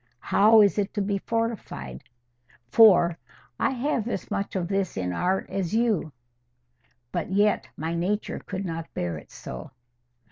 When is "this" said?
4.67-4.97